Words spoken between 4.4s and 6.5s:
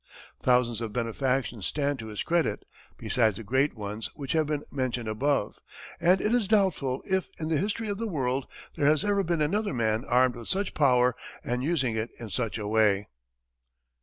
been mentioned above, and it is